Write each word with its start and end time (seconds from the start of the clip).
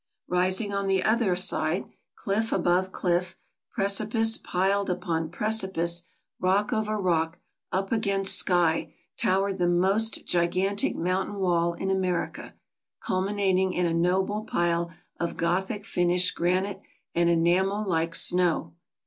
Rising 0.27 0.73
on 0.73 0.87
the 0.87 1.03
other 1.03 1.35
side, 1.35 1.85
cliff 2.15 2.51
above 2.51 2.91
cliff, 2.91 3.37
precipice 3.69 4.39
piled 4.39 4.89
upon 4.89 5.29
precipice, 5.29 6.01
rock 6.39 6.73
over 6.73 6.97
rock, 6.99 7.37
up 7.71 7.91
against 7.91 8.33
sky, 8.33 8.95
towered 9.15 9.59
the 9.59 9.67
most 9.67 10.25
gigantic 10.25 10.95
mountain 10.95 11.35
wall 11.35 11.75
in 11.75 11.91
America, 11.91 12.55
culminating 12.99 13.73
in 13.73 13.85
a 13.85 13.93
noble 13.93 14.43
pile 14.43 14.89
of 15.19 15.37
Gothic 15.37 15.85
finished 15.85 16.33
granite 16.35 16.81
and 17.13 17.29
enamel 17.29 17.87
like 17.87 18.15
snow. 18.15 18.73